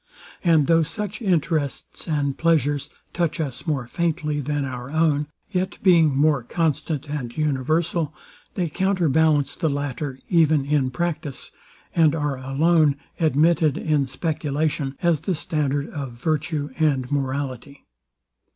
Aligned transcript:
And 0.43 0.65
though 0.65 0.81
such 0.81 1.21
interests 1.21 2.07
and 2.07 2.35
pleasures 2.35 2.89
touch 3.13 3.39
us 3.39 3.67
more 3.67 3.85
faintly 3.85 4.39
than 4.39 4.65
our 4.65 4.89
own, 4.89 5.27
yet 5.51 5.77
being 5.83 6.17
more 6.17 6.41
constant 6.41 7.07
and 7.07 7.37
universal, 7.37 8.11
they 8.55 8.67
counter 8.67 9.07
ballance 9.09 9.55
the 9.55 9.69
latter 9.69 10.17
even 10.27 10.65
in 10.65 10.89
practice, 10.89 11.51
and 11.95 12.15
are 12.15 12.39
alone 12.39 12.95
admitted 13.19 13.77
in 13.77 14.07
speculation 14.07 14.95
as 15.03 15.19
the 15.19 15.35
standard 15.35 15.87
of 15.91 16.13
virtue 16.13 16.71
and 16.79 17.11
morality. 17.11 17.85